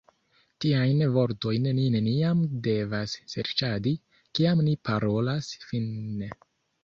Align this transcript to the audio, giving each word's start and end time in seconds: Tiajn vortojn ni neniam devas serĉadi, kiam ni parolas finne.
Tiajn 0.63 1.01
vortojn 1.17 1.67
ni 1.79 1.83
neniam 1.95 2.39
devas 2.67 3.13
serĉadi, 3.33 3.93
kiam 4.39 4.65
ni 4.69 4.75
parolas 4.91 5.51
finne. 5.69 6.33